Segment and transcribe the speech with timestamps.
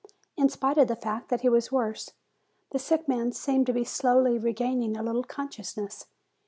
[0.35, 2.09] In spite of the fact that he was worse,
[2.71, 6.07] the sick man seemed to be slowly regaining a little consciousness.